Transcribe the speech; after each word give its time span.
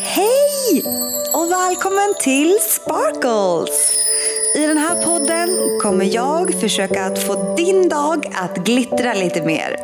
Hej 0.00 0.82
och 1.34 1.50
välkommen 1.50 2.14
till 2.20 2.58
Sparkles! 2.60 3.94
I 4.56 4.66
den 4.66 4.78
här 4.78 5.02
podden 5.02 5.48
kommer 5.82 6.14
jag 6.14 6.60
försöka 6.60 7.04
att 7.04 7.22
få 7.26 7.54
din 7.56 7.88
dag 7.88 8.26
att 8.34 8.56
glittra 8.56 9.14
lite 9.14 9.42
mer. 9.42 9.76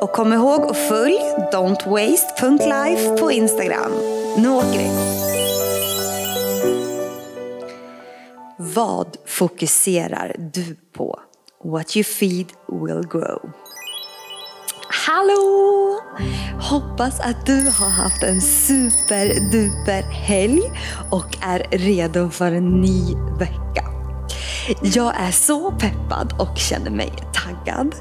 Och 0.00 0.12
kom 0.12 0.32
ihåg 0.32 0.60
att 0.60 0.88
följ 0.88 1.18
don'twaste.life 1.52 3.18
på 3.18 3.32
Instagram. 3.32 3.92
Nu 4.36 4.48
åker 4.48 4.78
vi! 4.78 4.90
Vad 8.58 9.16
fokuserar 9.26 10.36
du 10.38 10.76
på? 10.92 11.20
What 11.64 11.96
you 11.96 12.04
feed 12.04 12.46
will 12.68 13.08
grow. 13.08 13.52
Hallå! 15.06 16.41
Hoppas 16.62 17.20
att 17.20 17.46
du 17.46 17.70
har 17.70 17.90
haft 17.90 18.22
en 18.22 18.40
superduper 18.40 20.02
helg 20.02 20.62
och 21.10 21.38
är 21.40 21.66
redo 21.70 22.30
för 22.30 22.52
en 22.52 22.80
ny 22.80 23.14
vecka. 23.38 23.84
Jag 24.82 25.20
är 25.20 25.30
så 25.30 25.70
peppad 25.70 26.34
och 26.38 26.58
känner 26.58 26.90
mig 26.90 27.12
taggad 27.32 27.94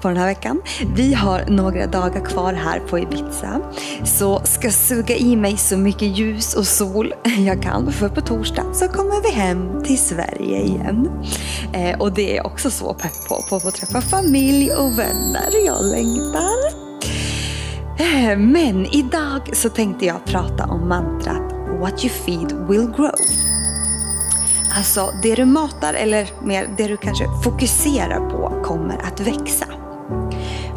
på 0.00 0.08
den 0.08 0.16
här 0.16 0.26
veckan. 0.26 0.62
Vi 0.94 1.14
har 1.14 1.44
några 1.48 1.86
dagar 1.86 2.24
kvar 2.24 2.52
här 2.52 2.80
på 2.80 2.98
Ibiza. 2.98 3.60
Så 4.04 4.40
ska 4.44 4.70
suga 4.70 5.16
i 5.16 5.36
mig 5.36 5.56
så 5.56 5.76
mycket 5.76 6.18
ljus 6.18 6.54
och 6.54 6.66
sol 6.66 7.14
jag 7.38 7.62
kan. 7.62 7.92
För 7.92 8.08
på 8.08 8.20
torsdag 8.20 8.74
så 8.74 8.88
kommer 8.88 9.22
vi 9.22 9.30
hem 9.30 9.84
till 9.84 9.98
Sverige 9.98 10.62
igen. 10.62 11.10
Eh, 11.72 11.98
och 11.98 12.12
det 12.12 12.32
är 12.32 12.36
jag 12.36 12.46
också 12.46 12.70
så 12.70 12.94
pepp 12.94 13.28
på. 13.28 13.42
På 13.48 13.56
att 13.56 13.62
få 13.62 13.70
träffa 13.70 14.00
familj 14.00 14.72
och 14.72 14.98
vänner. 14.98 15.66
Jag 15.66 15.84
längtar. 15.84 16.87
Eh, 18.28 18.38
men 18.38 18.86
idag 18.86 19.50
så 19.52 19.68
tänkte 19.68 20.06
jag 20.06 20.24
prata 20.24 20.64
om 20.64 20.88
mantrat 20.88 21.52
What 21.80 22.04
you 22.04 22.14
feed 22.14 22.68
will 22.68 22.86
grow. 22.96 23.14
Alltså 24.76 25.10
det 25.22 25.34
du 25.34 25.44
matar 25.44 25.94
eller 25.94 26.30
mer 26.42 26.68
det 26.76 26.88
du 26.88 26.96
kanske 26.96 27.24
fokuserar 27.44 28.30
på 28.30 28.62
kommer 28.64 28.96
att 28.96 29.20
växa. 29.20 29.66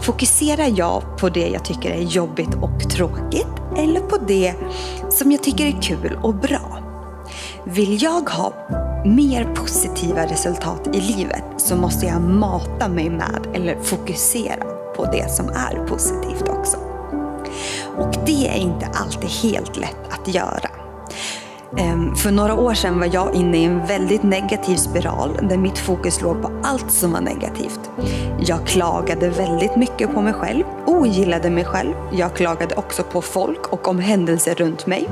Fokuserar 0.02 0.74
jag 0.78 1.18
på 1.20 1.30
det 1.30 1.48
jag 1.48 1.66
tycker 1.66 1.92
är 1.92 2.02
jobbigt 2.02 2.56
och 2.62 2.90
tråkigt 2.90 3.48
eller 3.78 4.00
på 4.00 4.18
det 4.28 4.54
som 5.10 5.32
jag 5.32 5.44
tycker 5.44 5.66
är 5.66 5.82
kul 5.82 6.20
och 6.22 6.36
bra? 6.36 6.78
Vill 7.64 8.04
jag 8.04 8.30
ha 8.30 8.54
mer 9.06 9.44
positiva 9.56 10.26
resultat 10.26 10.90
i 10.94 11.02
livet 11.02 11.44
så 11.58 11.76
måste 11.76 12.06
jag 12.06 12.22
mata 12.22 12.88
mig 12.88 13.10
med 13.10 13.48
eller 13.54 13.82
fokusera 13.82 14.66
på 14.96 15.06
det 15.06 15.32
som 15.32 15.46
är 15.50 15.88
positivt 15.88 16.50
också. 16.50 16.91
Och 17.98 18.16
det 18.26 18.48
är 18.48 18.58
inte 18.58 18.86
alltid 18.86 19.30
helt 19.30 19.78
lätt 19.78 20.10
att 20.10 20.28
göra. 20.36 20.70
Ehm, 21.78 22.16
för 22.16 22.32
några 22.32 22.54
år 22.54 22.74
sedan 22.74 23.00
var 23.00 23.10
jag 23.14 23.36
inne 23.36 23.58
i 23.58 23.64
en 23.64 23.86
väldigt 23.86 24.24
negativ 24.24 24.76
spiral 24.76 25.40
där 25.50 25.58
mitt 25.58 25.78
fokus 25.78 26.22
låg 26.22 26.42
på 26.42 26.52
allt 26.64 26.92
som 26.92 27.12
var 27.12 27.22
negativt. 27.22 27.80
Jag 28.40 28.68
klagade 28.68 29.30
väldigt 29.30 29.76
mycket 29.76 30.14
på 30.14 30.22
mig 30.22 30.34
själv, 30.34 30.64
ogillade 30.86 31.50
mig 31.50 31.66
själv. 31.66 31.94
Jag 32.12 32.36
klagade 32.36 32.76
också 32.76 33.04
på 33.04 33.22
folk 33.22 33.68
och 33.68 33.88
om 33.88 34.00
händelser 34.00 34.56
runt 34.56 34.88
mig. 34.88 35.10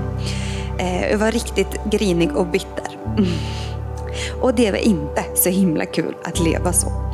Ehm, 0.79 1.11
jag 1.11 1.17
var 1.17 1.31
riktigt 1.31 1.83
grinig 1.91 2.37
och 2.37 2.47
bitter. 2.47 2.97
Och 4.41 4.53
det 4.53 4.71
var 4.71 4.77
inte 4.77 5.23
så 5.35 5.49
himla 5.49 5.85
kul 5.85 6.15
att 6.23 6.39
leva 6.39 6.73
så. 6.73 7.08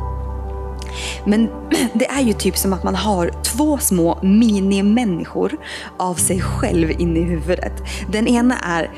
Men 1.26 1.50
det 1.94 2.06
är 2.06 2.20
ju 2.20 2.32
typ 2.32 2.56
som 2.56 2.72
att 2.72 2.84
man 2.84 2.94
har 2.94 3.30
två 3.42 3.78
små 3.78 4.18
minimänniskor 4.22 5.56
av 5.96 6.14
sig 6.14 6.40
själv 6.40 6.90
inne 6.90 7.18
i 7.18 7.22
huvudet. 7.22 7.72
Den 8.12 8.28
ena 8.28 8.58
är 8.58 8.90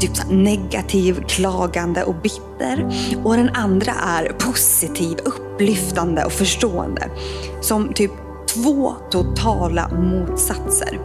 typ 0.00 0.30
negativ, 0.30 1.22
klagande 1.28 2.04
och 2.04 2.14
bitter. 2.14 2.94
Och 3.24 3.36
den 3.36 3.48
andra 3.48 3.92
är 3.92 4.28
positiv, 4.38 5.18
upplyftande 5.24 6.24
och 6.24 6.32
förstående. 6.32 7.10
Som 7.60 7.92
typ 7.92 8.12
två 8.54 8.94
totala 9.10 9.88
motsatser. 9.88 11.00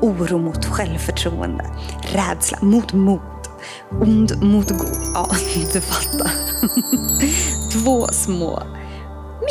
Oro 0.00 0.38
mot 0.38 0.64
självförtroende, 0.64 1.64
rädsla 2.02 2.58
mot 2.60 2.92
mod, 2.92 3.20
ond 3.90 4.42
mot 4.42 4.68
god. 4.68 4.98
Ja, 5.14 5.28
du 5.72 5.80
fattar. 5.80 6.30
Två 7.72 8.06
små 8.06 8.62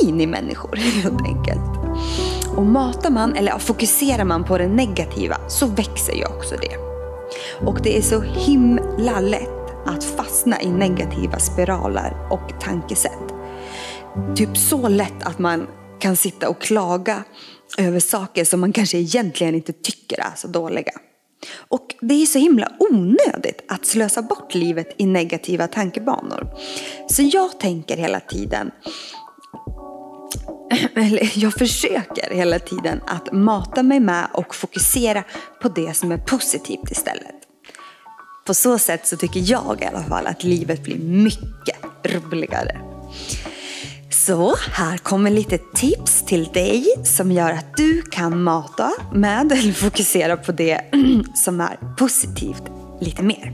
minimänniskor 0.03 0.75
helt 0.75 1.21
enkelt. 1.21 1.79
Och 2.55 2.65
matar 2.65 3.09
man, 3.09 3.35
eller 3.35 3.57
fokuserar 3.57 4.23
man 4.23 4.43
på 4.43 4.57
det 4.57 4.67
negativa 4.67 5.37
så 5.47 5.65
växer 5.65 6.13
ju 6.13 6.25
också 6.25 6.55
det. 6.55 6.77
Och 7.67 7.79
det 7.83 7.97
är 7.97 8.01
så 8.01 8.21
himla 8.21 9.19
lätt 9.19 9.59
att 9.85 10.03
fastna 10.03 10.61
i 10.61 10.69
negativa 10.69 11.39
spiraler 11.39 12.27
och 12.31 12.61
tankesätt. 12.61 13.33
Typ 14.35 14.57
så 14.57 14.87
lätt 14.87 15.23
att 15.23 15.39
man 15.39 15.67
kan 15.99 16.15
sitta 16.15 16.49
och 16.49 16.61
klaga 16.61 17.23
över 17.77 17.99
saker 17.99 18.45
som 18.45 18.59
man 18.59 18.73
kanske 18.73 18.97
egentligen 18.97 19.55
inte 19.55 19.73
tycker 19.73 20.19
är 20.19 20.35
så 20.35 20.47
dåliga. 20.47 20.91
Och 21.57 21.95
det 22.01 22.13
är 22.13 22.25
så 22.25 22.39
himla 22.39 22.71
onödigt 22.79 23.63
att 23.67 23.85
slösa 23.85 24.21
bort 24.21 24.55
livet 24.55 24.95
i 24.97 25.05
negativa 25.05 25.67
tankebanor. 25.67 26.47
Så 27.09 27.21
jag 27.21 27.59
tänker 27.59 27.97
hela 27.97 28.19
tiden, 28.19 28.71
jag 31.35 31.53
försöker 31.53 32.35
hela 32.35 32.59
tiden 32.59 33.01
att 33.07 33.31
mata 33.31 33.83
mig 33.83 33.99
med 33.99 34.27
och 34.33 34.55
fokusera 34.55 35.23
på 35.61 35.69
det 35.69 35.97
som 35.97 36.11
är 36.11 36.17
positivt 36.17 36.91
istället. 36.91 37.35
På 38.45 38.53
så 38.53 38.79
sätt 38.79 39.07
så 39.07 39.17
tycker 39.17 39.51
jag 39.51 39.81
i 39.81 39.85
alla 39.85 40.03
fall 40.03 40.27
att 40.27 40.43
livet 40.43 40.83
blir 40.83 40.99
mycket 40.99 41.77
roligare. 42.03 42.79
Så 44.11 44.55
här 44.71 44.97
kommer 44.97 45.31
lite 45.31 45.57
tips 45.57 46.25
till 46.25 46.45
dig 46.45 46.85
som 47.03 47.31
gör 47.31 47.51
att 47.51 47.77
du 47.77 48.01
kan 48.01 48.43
mata 48.43 48.91
med 49.13 49.51
eller 49.51 49.73
fokusera 49.73 50.37
på 50.37 50.51
det 50.51 50.81
som 51.35 51.61
är 51.61 51.95
positivt 51.97 52.63
lite 53.01 53.23
mer. 53.23 53.53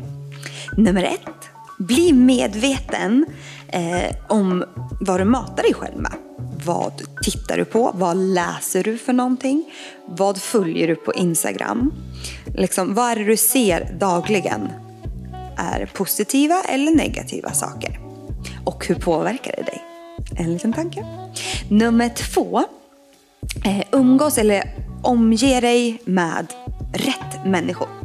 Nummer 0.77 1.03
ett, 1.03 1.49
bli 1.77 2.13
medveten 2.13 3.25
eh, 3.67 4.15
om 4.27 4.63
vad 5.01 5.19
du 5.19 5.25
matar 5.25 5.63
dig 5.63 5.73
själv 5.73 5.97
med. 5.97 6.24
Vad 6.65 7.01
tittar 7.21 7.57
du 7.57 7.65
på? 7.65 7.91
Vad 7.95 8.17
läser 8.17 8.83
du 8.83 8.97
för 8.97 9.13
någonting? 9.13 9.71
Vad 10.05 10.41
följer 10.41 10.87
du 10.87 10.95
på 10.95 11.13
Instagram? 11.13 11.93
Liksom, 12.57 12.93
vad 12.93 13.11
är 13.11 13.15
det 13.15 13.23
du 13.23 13.37
ser 13.37 13.97
dagligen? 13.99 14.69
Är 15.57 15.85
positiva 15.85 16.61
eller 16.69 16.91
negativa 16.91 17.51
saker? 17.51 17.99
Och 18.65 18.87
hur 18.87 18.95
påverkar 18.95 19.55
det 19.57 19.63
dig? 19.63 19.81
En 20.37 20.53
liten 20.53 20.73
tanke. 20.73 21.05
Nummer 21.69 22.09
två. 22.09 22.63
Eh, 23.65 23.83
umgås 23.91 24.37
eller 24.37 24.63
omge 25.03 25.61
dig 25.61 26.01
med 26.05 26.53
rätt 26.93 27.45
människor 27.45 28.04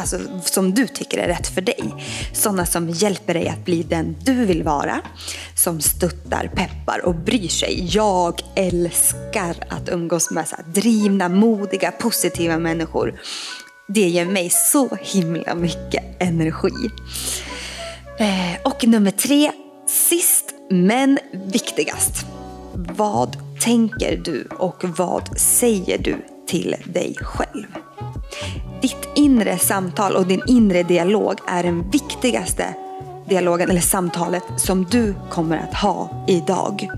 alltså, 0.00 0.18
som 0.44 0.74
du 0.74 0.86
tycker 0.86 1.18
är 1.18 1.28
rätt 1.28 1.46
för 1.46 1.60
dig. 1.60 1.94
Sådana 2.32 2.66
som 2.66 2.88
hjälper 2.88 3.34
dig 3.34 3.48
att 3.48 3.64
bli 3.64 3.82
den 3.82 4.16
du 4.24 4.44
vill 4.44 4.62
vara. 4.62 5.00
Som 5.56 5.80
stöttar, 5.80 6.50
peppar 6.54 7.06
och 7.06 7.14
bryr 7.14 7.48
sig. 7.48 7.88
Jag 7.90 8.40
älskar 8.56 9.56
att 9.68 9.88
umgås 9.88 10.30
med 10.30 10.48
så 10.48 10.56
drivna, 10.74 11.28
modiga, 11.28 11.90
positiva 11.90 12.58
människor. 12.58 13.20
Det 13.88 14.08
ger 14.08 14.26
mig 14.26 14.50
så 14.50 14.96
himla 15.00 15.54
mycket 15.54 16.04
energi. 16.18 16.90
Eh, 18.18 18.60
och 18.64 18.86
nummer 18.86 19.10
tre, 19.10 19.52
sist 19.88 20.54
men 20.70 21.18
viktigast. 21.32 22.26
Vad 22.74 23.36
tänker 23.60 24.16
du 24.16 24.48
och 24.58 24.84
vad 24.84 25.38
säger 25.38 25.98
du 25.98 26.16
till 26.46 26.76
dig 26.84 27.16
själv? 27.20 27.66
Ditt 28.82 29.08
inre 29.14 29.58
samtal 29.58 30.16
och 30.16 30.26
din 30.26 30.42
inre 30.46 30.82
dialog 30.82 31.38
är 31.46 31.62
den 31.62 31.90
viktigaste 31.90 32.74
dialogen 33.28 33.70
eller 33.70 33.80
samtalet 33.80 34.42
som 34.56 34.84
du 34.84 35.14
kommer 35.30 35.58
att 35.58 35.74
ha 35.74 36.24
idag. 36.28 36.90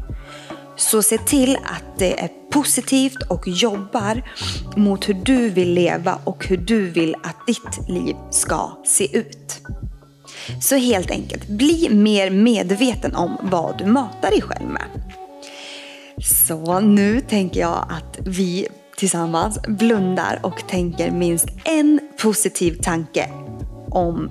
Så 0.77 1.03
se 1.03 1.19
till 1.19 1.57
att 1.57 1.99
det 1.99 2.21
är 2.21 2.29
positivt 2.51 3.23
och 3.23 3.49
jobbar 3.49 4.23
mot 4.77 5.09
hur 5.09 5.15
du 5.15 5.51
vill 5.51 5.75
leva 5.75 6.19
och 6.25 6.47
hur 6.47 6.57
du 6.57 6.89
vill 6.91 7.15
att 7.23 7.47
ditt 7.47 7.89
liv 7.89 8.17
ska 8.31 8.71
se 8.85 9.19
ut. 9.19 9.61
Så 10.61 10.77
helt 10.77 11.11
enkelt, 11.11 11.49
bli 11.49 11.89
mer 11.91 12.31
medveten 12.31 13.15
om 13.15 13.37
vad 13.43 13.79
du 13.79 13.87
matar 13.87 14.31
dig 14.31 14.43
själv 14.43 14.69
med. 14.69 14.87
Så 16.25 16.81
nu 16.81 17.21
tänker 17.21 17.61
jag 17.61 17.87
att 17.91 18.19
vi 18.21 18.69
tillsammans 19.03 19.59
blundar 19.63 20.41
och 20.43 20.69
tänker 20.69 21.11
minst 21.11 21.47
en 21.65 22.01
positiv 22.23 22.79
tanke 22.83 23.31
om 23.91 24.31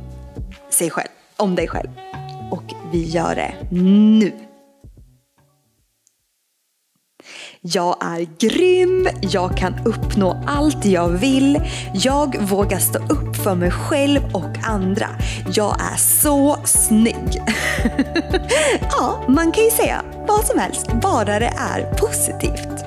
sig 0.70 0.90
själv, 0.90 1.08
om 1.38 1.56
dig 1.56 1.68
själv. 1.68 1.90
Och 2.52 2.64
vi 2.92 3.04
gör 3.04 3.36
det 3.36 3.54
nu. 3.72 4.32
Jag 7.62 7.98
är 8.02 8.28
grym, 8.40 9.08
jag 9.22 9.58
kan 9.58 9.74
uppnå 9.86 10.44
allt 10.48 10.86
jag 10.86 11.10
vill, 11.10 11.62
jag 11.94 12.42
vågar 12.42 12.80
stå 12.80 13.00
upp 13.00 13.36
för 13.36 13.56
mig 13.56 13.72
själv 13.72 14.22
och 14.34 14.58
andra. 14.64 15.08
Jag 15.54 15.82
är 15.94 15.98
så 15.98 16.58
snygg. 16.66 17.42
ja, 18.92 19.26
man 19.28 19.52
kan 19.52 19.64
ju 19.64 19.72
säga 19.72 20.02
vad 20.28 20.46
som 20.46 20.60
helst, 20.60 20.88
bara 21.02 21.40
det 21.40 21.54
är 21.58 21.94
positivt. 21.94 22.81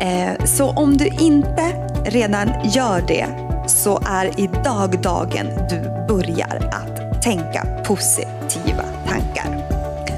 Eh, 0.00 0.44
så 0.44 0.70
om 0.70 0.96
du 0.96 1.06
inte 1.06 1.72
redan 2.04 2.50
gör 2.64 3.04
det 3.08 3.26
så 3.66 4.00
är 4.06 4.40
idag 4.40 5.00
dagen 5.02 5.46
du 5.70 5.80
börjar 6.08 6.70
att 6.72 7.22
tänka 7.22 7.66
positiva 7.84 8.84
tankar. 9.08 9.64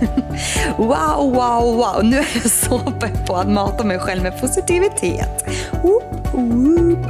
Wow, 0.77 1.33
wow, 1.33 1.77
wow! 1.77 2.05
Nu 2.05 2.17
är 2.17 2.27
jag 2.35 2.51
så 2.51 2.79
pepp 2.79 3.27
på 3.27 3.37
att 3.37 3.49
mata 3.49 3.85
mig 3.85 3.99
själv 3.99 4.23
med 4.23 4.41
positivitet. 4.41 5.45
Woop, 5.83 6.35
woop. 6.35 7.07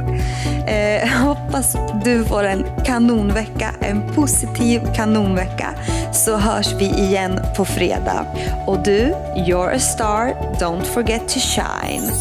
Eh, 0.67 1.09
hoppas 1.09 1.75
du 2.03 2.25
får 2.25 2.43
en 2.43 2.65
kanonvecka, 2.85 3.71
en 3.79 4.15
positiv 4.15 4.81
kanonvecka. 4.95 5.67
Så 6.13 6.37
hörs 6.37 6.73
vi 6.73 6.85
igen 6.85 7.39
på 7.57 7.65
fredag. 7.65 8.25
Och 8.67 8.83
du, 8.83 9.13
you're 9.35 9.75
a 9.75 9.79
star, 9.79 10.33
don't 10.59 10.83
forget 10.83 11.29
to 11.29 11.39
shine. 11.39 12.11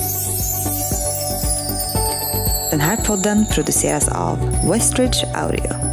Den 2.70 2.80
här 2.80 2.96
podden 2.96 3.46
produceras 3.46 4.08
av 4.08 4.38
Westridge 4.72 5.26
Audio. 5.34 5.89